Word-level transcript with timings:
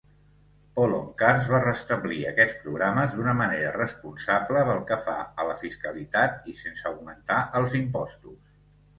Poloncarz 0.77 1.47
va 1.55 1.57
restablir 1.65 2.21
aquests 2.29 2.55
programes 2.61 3.11
d'una 3.17 3.35
manera 3.41 3.73
responsable 3.75 4.63
pel 4.69 4.81
que 4.87 4.97
fa 5.09 5.15
a 5.43 5.45
la 5.49 5.57
fiscalitat 5.59 6.49
i 6.53 6.55
sense 6.63 6.87
augmentar 6.93 7.37
els 7.61 7.77
impostos. 7.81 8.41